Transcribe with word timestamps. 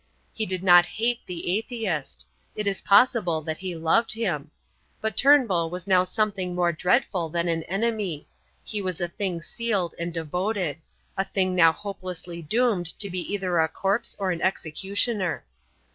He 0.33 0.47
did 0.47 0.63
not 0.63 0.87
hate 0.87 1.19
the 1.27 1.55
atheist; 1.59 2.25
it 2.55 2.65
is 2.65 2.81
possible 2.81 3.39
that 3.43 3.59
he 3.59 3.75
loved 3.75 4.13
him. 4.13 4.49
But 4.99 5.15
Turnbull 5.15 5.69
was 5.69 5.85
now 5.85 6.05
something 6.05 6.55
more 6.55 6.71
dreadful 6.71 7.29
than 7.29 7.47
an 7.47 7.61
enemy: 7.65 8.27
he 8.63 8.81
was 8.81 8.99
a 8.99 9.07
thing 9.07 9.43
sealed 9.43 9.93
and 9.99 10.11
devoted 10.11 10.77
a 11.17 11.23
thing 11.23 11.53
now 11.53 11.71
hopelessly 11.71 12.41
doomed 12.41 12.97
to 12.97 13.11
be 13.11 13.21
either 13.31 13.59
a 13.59 13.67
corpse 13.67 14.15
or 14.17 14.31
an 14.31 14.41
executioner. 14.41 15.43